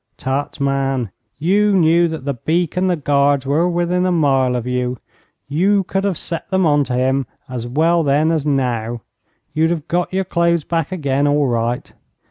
'Tut, 0.17 0.59
man; 0.59 1.11
you 1.37 1.75
knew 1.75 2.07
that 2.07 2.25
the 2.25 2.33
beak 2.33 2.75
and 2.75 2.89
the 2.89 2.95
guards 2.95 3.45
were 3.45 3.69
within 3.69 4.03
a 4.03 4.11
mile 4.11 4.55
of 4.55 4.65
you. 4.65 4.97
You 5.47 5.83
could 5.83 6.05
have 6.05 6.17
set 6.17 6.49
them 6.49 6.65
on 6.65 6.83
to 6.85 6.93
him 6.93 7.27
as 7.47 7.67
well 7.67 8.01
then 8.01 8.31
as 8.31 8.43
now. 8.43 9.01
You'd 9.53 9.69
have 9.69 9.87
got 9.87 10.11
your 10.11 10.25
clothes 10.25 10.63
back 10.63 10.91
again 10.91 11.27
all 11.27 11.45
right.' 11.45 11.93